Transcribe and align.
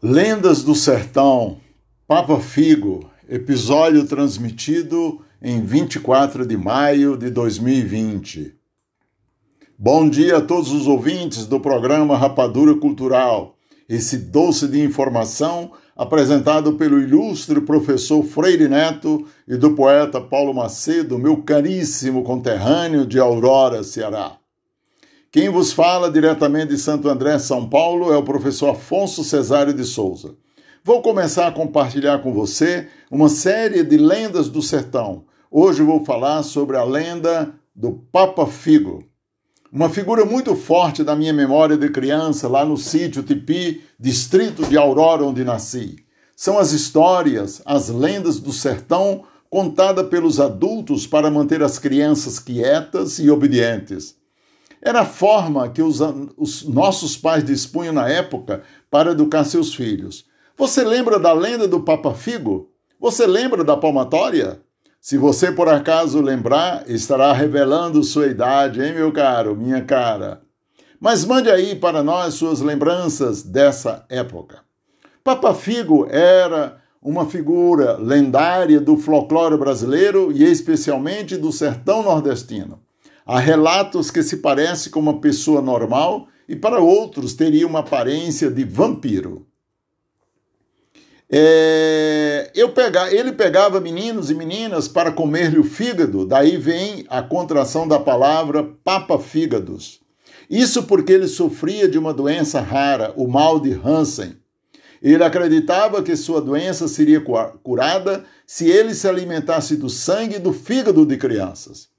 Lendas 0.00 0.62
do 0.62 0.76
Sertão, 0.76 1.56
Papa 2.06 2.38
Figo, 2.38 3.10
episódio 3.28 4.06
transmitido 4.06 5.20
em 5.42 5.60
24 5.60 6.46
de 6.46 6.56
maio 6.56 7.16
de 7.16 7.28
2020. 7.30 8.54
Bom 9.76 10.08
dia 10.08 10.36
a 10.36 10.40
todos 10.40 10.70
os 10.70 10.86
ouvintes 10.86 11.46
do 11.46 11.58
programa 11.58 12.16
Rapadura 12.16 12.76
Cultural, 12.76 13.56
esse 13.88 14.18
doce 14.18 14.68
de 14.68 14.80
informação 14.80 15.72
apresentado 15.96 16.74
pelo 16.74 17.00
ilustre 17.00 17.60
professor 17.60 18.22
Freire 18.22 18.68
Neto 18.68 19.26
e 19.48 19.56
do 19.56 19.74
poeta 19.74 20.20
Paulo 20.20 20.54
Macedo, 20.54 21.18
meu 21.18 21.38
caríssimo 21.38 22.22
conterrâneo 22.22 23.04
de 23.04 23.18
Aurora, 23.18 23.82
Ceará. 23.82 24.38
Quem 25.30 25.50
vos 25.50 25.74
fala 25.74 26.10
diretamente 26.10 26.68
de 26.68 26.78
Santo 26.78 27.06
André, 27.06 27.38
São 27.38 27.68
Paulo, 27.68 28.10
é 28.10 28.16
o 28.16 28.22
professor 28.22 28.70
Afonso 28.70 29.22
Cesário 29.22 29.74
de 29.74 29.84
Souza. 29.84 30.34
Vou 30.82 31.02
começar 31.02 31.46
a 31.46 31.52
compartilhar 31.52 32.22
com 32.22 32.32
você 32.32 32.88
uma 33.10 33.28
série 33.28 33.82
de 33.82 33.98
lendas 33.98 34.48
do 34.48 34.62
sertão. 34.62 35.24
Hoje 35.50 35.82
vou 35.82 36.02
falar 36.02 36.42
sobre 36.42 36.78
a 36.78 36.84
lenda 36.84 37.52
do 37.76 37.92
Papa 38.10 38.46
Figo. 38.46 39.04
Uma 39.70 39.90
figura 39.90 40.24
muito 40.24 40.56
forte 40.56 41.04
da 41.04 41.14
minha 41.14 41.34
memória 41.34 41.76
de 41.76 41.90
criança, 41.90 42.48
lá 42.48 42.64
no 42.64 42.78
sítio 42.78 43.22
Tipi, 43.22 43.82
distrito 44.00 44.64
de 44.64 44.78
Aurora, 44.78 45.24
onde 45.24 45.44
nasci. 45.44 45.96
São 46.34 46.58
as 46.58 46.72
histórias, 46.72 47.60
as 47.66 47.90
lendas 47.90 48.40
do 48.40 48.50
sertão 48.50 49.24
contada 49.50 50.02
pelos 50.02 50.40
adultos 50.40 51.06
para 51.06 51.30
manter 51.30 51.62
as 51.62 51.78
crianças 51.78 52.38
quietas 52.38 53.18
e 53.18 53.30
obedientes. 53.30 54.17
Era 54.80 55.00
a 55.00 55.06
forma 55.06 55.68
que 55.68 55.82
os, 55.82 56.00
os 56.36 56.64
nossos 56.64 57.16
pais 57.16 57.44
dispunham 57.44 57.92
na 57.92 58.08
época 58.08 58.62
para 58.90 59.12
educar 59.12 59.44
seus 59.44 59.74
filhos. 59.74 60.26
Você 60.56 60.84
lembra 60.84 61.18
da 61.18 61.32
lenda 61.32 61.66
do 61.66 61.80
Papa 61.80 62.14
Figo? 62.14 62.70
Você 63.00 63.26
lembra 63.26 63.62
da 63.62 63.76
palmatória? 63.76 64.60
Se 65.00 65.16
você 65.16 65.52
por 65.52 65.68
acaso 65.68 66.20
lembrar, 66.20 66.88
estará 66.90 67.32
revelando 67.32 68.02
sua 68.02 68.26
idade, 68.26 68.82
hein, 68.82 68.94
meu 68.94 69.12
caro, 69.12 69.54
minha 69.56 69.84
cara? 69.84 70.42
Mas 71.00 71.24
mande 71.24 71.48
aí 71.48 71.76
para 71.76 72.02
nós 72.02 72.34
suas 72.34 72.60
lembranças 72.60 73.42
dessa 73.42 74.04
época. 74.08 74.60
Papa 75.22 75.54
Figo 75.54 76.06
era 76.10 76.78
uma 77.00 77.26
figura 77.26 77.96
lendária 77.96 78.80
do 78.80 78.96
folclore 78.96 79.56
brasileiro 79.56 80.32
e 80.32 80.42
especialmente 80.44 81.36
do 81.36 81.52
sertão 81.52 82.02
nordestino. 82.02 82.80
Há 83.30 83.38
relatos 83.38 84.10
que 84.10 84.22
se 84.22 84.38
parece 84.38 84.88
com 84.88 85.00
uma 85.00 85.20
pessoa 85.20 85.60
normal 85.60 86.28
e 86.48 86.56
para 86.56 86.80
outros 86.80 87.34
teria 87.34 87.66
uma 87.66 87.80
aparência 87.80 88.50
de 88.50 88.64
vampiro. 88.64 89.46
É, 91.30 92.50
eu 92.54 92.70
pega, 92.70 93.12
ele 93.12 93.32
pegava 93.32 93.82
meninos 93.82 94.30
e 94.30 94.34
meninas 94.34 94.88
para 94.88 95.12
comer-lhe 95.12 95.58
o 95.58 95.62
fígado, 95.62 96.24
daí 96.24 96.56
vem 96.56 97.04
a 97.10 97.20
contração 97.20 97.86
da 97.86 98.00
palavra 98.00 98.64
papa-fígados. 98.82 100.00
Isso 100.48 100.84
porque 100.84 101.12
ele 101.12 101.28
sofria 101.28 101.86
de 101.86 101.98
uma 101.98 102.14
doença 102.14 102.62
rara, 102.62 103.12
o 103.14 103.28
mal 103.28 103.60
de 103.60 103.72
Hansen. 103.72 104.38
Ele 105.02 105.22
acreditava 105.22 106.02
que 106.02 106.16
sua 106.16 106.40
doença 106.40 106.88
seria 106.88 107.22
curada 107.62 108.24
se 108.46 108.70
ele 108.70 108.94
se 108.94 109.06
alimentasse 109.06 109.76
do 109.76 109.90
sangue 109.90 110.36
e 110.36 110.40
do 110.40 110.54
fígado 110.54 111.04
de 111.04 111.18
crianças. 111.18 111.90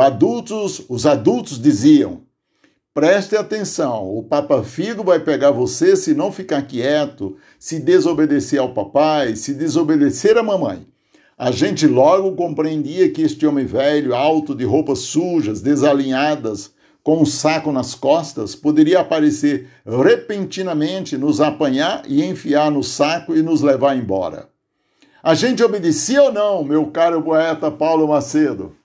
Adultos, 0.00 0.82
os 0.88 1.04
adultos 1.04 1.60
diziam: 1.60 2.22
preste 2.94 3.36
atenção, 3.36 4.16
o 4.16 4.22
Papa 4.22 4.62
Figo 4.62 5.04
vai 5.04 5.20
pegar 5.20 5.50
você 5.50 5.94
se 5.96 6.14
não 6.14 6.32
ficar 6.32 6.62
quieto, 6.62 7.36
se 7.58 7.78
desobedecer 7.78 8.58
ao 8.58 8.72
papai, 8.72 9.36
se 9.36 9.52
desobedecer 9.52 10.38
à 10.38 10.42
mamãe. 10.42 10.86
A 11.36 11.50
gente 11.50 11.86
logo 11.86 12.36
compreendia 12.36 13.10
que 13.10 13.22
este 13.22 13.46
homem 13.46 13.66
velho, 13.66 14.14
alto, 14.14 14.54
de 14.54 14.64
roupas 14.64 15.00
sujas, 15.00 15.60
desalinhadas, 15.60 16.72
com 17.02 17.20
um 17.20 17.26
saco 17.26 17.72
nas 17.72 17.94
costas, 17.94 18.54
poderia 18.54 19.00
aparecer 19.00 19.68
repentinamente, 19.84 21.16
nos 21.18 21.40
apanhar 21.40 22.04
e 22.06 22.24
enfiar 22.24 22.70
no 22.70 22.82
saco 22.82 23.34
e 23.34 23.42
nos 23.42 23.60
levar 23.60 23.96
embora. 23.96 24.48
A 25.22 25.34
gente 25.34 25.62
obedecia 25.62 26.22
ou 26.22 26.32
não, 26.32 26.62
meu 26.62 26.86
caro 26.86 27.20
poeta 27.22 27.70
Paulo 27.70 28.06
Macedo? 28.08 28.76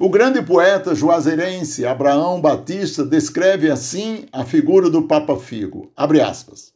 O 0.00 0.08
grande 0.08 0.40
poeta 0.40 0.94
juazeirense 0.94 1.84
Abraão 1.84 2.40
Batista 2.40 3.04
descreve 3.04 3.68
assim 3.68 4.26
a 4.30 4.44
figura 4.44 4.88
do 4.88 5.02
Papa 5.02 5.36
Figo. 5.36 5.90
Abre 5.96 6.20
aspas. 6.20 6.72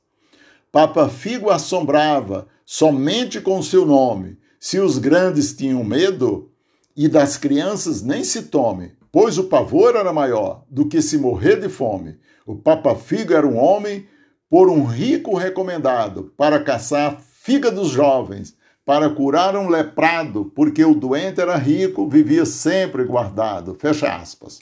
Papa 0.72 1.08
Figo 1.08 1.48
assombrava 1.48 2.48
somente 2.66 3.40
com 3.40 3.62
seu 3.62 3.86
nome. 3.86 4.36
Se 4.58 4.80
os 4.80 4.98
grandes 4.98 5.54
tinham 5.54 5.84
medo, 5.84 6.50
e 6.96 7.06
das 7.06 7.36
crianças 7.36 8.02
nem 8.02 8.24
se 8.24 8.42
tome, 8.42 8.90
pois 9.12 9.38
o 9.38 9.44
pavor 9.44 9.94
era 9.94 10.12
maior 10.12 10.64
do 10.68 10.88
que 10.88 11.00
se 11.00 11.16
morrer 11.16 11.60
de 11.60 11.68
fome. 11.68 12.18
O 12.44 12.56
Papa 12.56 12.96
Figo 12.96 13.34
era 13.34 13.46
um 13.46 13.56
homem 13.56 14.04
por 14.50 14.68
um 14.68 14.82
rico 14.82 15.36
recomendado 15.36 16.32
para 16.36 16.58
caçar 16.58 17.20
fígados 17.20 17.90
jovens 17.90 18.56
para 18.84 19.08
curar 19.10 19.56
um 19.56 19.68
leprado, 19.68 20.50
porque 20.54 20.84
o 20.84 20.94
doente 20.94 21.40
era 21.40 21.56
rico, 21.56 22.08
vivia 22.08 22.44
sempre 22.44 23.04
guardado. 23.04 23.74
Fecha 23.74 24.14
aspas. 24.14 24.58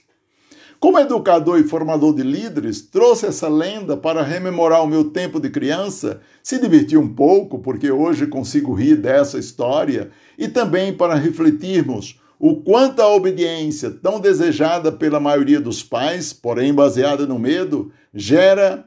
Como 0.79 0.99
educador 0.99 1.61
e 1.61 1.65
formador 1.65 2.15
de 2.15 2.23
líderes, 2.23 2.81
trouxe 2.81 3.27
essa 3.27 3.49
lenda 3.49 3.99
para 3.99 4.23
rememorar 4.23 4.83
o 4.83 4.87
meu 4.87 5.05
tempo 5.11 5.39
de 5.39 5.51
criança, 5.51 6.21
se 6.43 6.59
divertir 6.59 6.99
um 6.99 7.15
pouco, 7.15 7.59
porque 7.59 7.91
hoje 7.91 8.27
consigo 8.27 8.73
rir 8.73 8.97
dessa 8.97 9.39
história, 9.39 10.11
e 10.39 10.49
também 10.49 10.93
para 10.95 11.15
refletirmos 11.15 12.19
o 12.39 12.63
quanto 12.63 13.01
a 13.03 13.15
obediência, 13.15 13.91
tão 13.91 14.19
desejada 14.19 14.91
pela 14.91 15.21
maioria 15.21 15.61
dos 15.61 15.83
pais, 15.83 16.33
porém 16.33 16.73
baseada 16.73 17.27
no 17.27 17.39
medo, 17.39 17.93
gera 18.15 18.87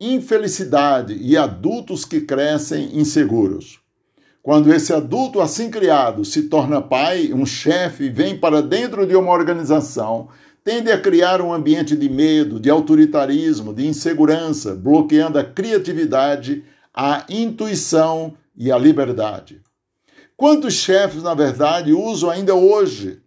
infelicidade 0.00 1.14
e 1.14 1.36
adultos 1.36 2.04
que 2.04 2.20
crescem 2.20 2.98
inseguros. 2.98 3.78
Quando 4.42 4.72
esse 4.72 4.92
adulto 4.92 5.40
assim 5.40 5.70
criado 5.70 6.24
se 6.24 6.44
torna 6.44 6.80
pai, 6.80 7.32
um 7.32 7.44
chefe, 7.44 8.08
vem 8.08 8.38
para 8.38 8.62
dentro 8.62 9.06
de 9.06 9.14
uma 9.14 9.32
organização, 9.32 10.28
tende 10.64 10.90
a 10.90 11.00
criar 11.00 11.40
um 11.40 11.52
ambiente 11.52 11.96
de 11.96 12.08
medo, 12.08 12.60
de 12.60 12.70
autoritarismo, 12.70 13.74
de 13.74 13.86
insegurança, 13.86 14.74
bloqueando 14.74 15.38
a 15.38 15.44
criatividade, 15.44 16.64
a 16.94 17.24
intuição 17.28 18.34
e 18.56 18.70
a 18.70 18.78
liberdade. 18.78 19.60
Quantos 20.36 20.74
chefes, 20.74 21.22
na 21.22 21.34
verdade, 21.34 21.92
usam 21.92 22.30
ainda 22.30 22.54
hoje 22.54 23.20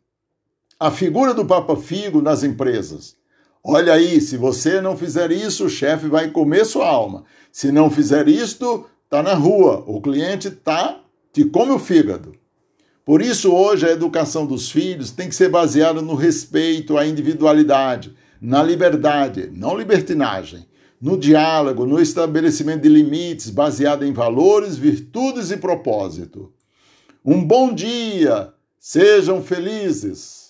a 0.80 0.90
figura 0.90 1.34
do 1.34 1.46
Papa 1.46 1.76
Figo 1.76 2.22
nas 2.22 2.44
empresas? 2.44 3.18
Olha 3.64 3.94
aí, 3.94 4.20
se 4.22 4.38
você 4.38 4.80
não 4.82 4.98
fizer 4.98 5.32
isso, 5.32 5.66
o 5.66 5.70
chefe 5.70 6.08
vai 6.08 6.32
comer 6.32 6.66
sua 6.66 6.88
alma. 6.88 7.26
Se 7.52 7.72
não 7.72 7.92
fizer 7.92 8.28
isto, 8.28 8.88
está 9.04 9.22
na 9.22 9.34
rua, 9.34 9.84
o 9.86 10.02
cliente 10.02 10.48
está 10.48 11.01
te 11.32 11.46
come 11.46 11.72
o 11.72 11.80
fígado. 11.80 12.34
Por 13.06 13.22
isso, 13.22 13.52
hoje, 13.52 13.86
a 13.86 13.92
educação 13.92 14.46
dos 14.46 14.72
filhos 14.72 15.12
tem 15.12 15.28
que 15.28 15.36
ser 15.36 15.50
baseada 15.50 16.02
no 16.02 16.16
respeito 16.16 16.98
à 16.98 17.06
individualidade, 17.06 18.16
na 18.40 18.62
liberdade, 18.62 19.50
não 19.54 19.78
libertinagem, 19.78 20.66
no 21.00 21.18
diálogo, 21.18 21.86
no 21.86 22.00
estabelecimento 22.00 22.82
de 22.82 22.90
limites 22.90 23.50
baseado 23.50 24.06
em 24.06 24.14
valores, 24.14 24.78
virtudes 24.78 25.52
e 25.52 25.58
propósito. 25.58 26.54
Um 27.26 27.44
bom 27.44 27.74
dia! 27.74 28.54
Sejam 28.80 29.44
felizes! 29.44 30.41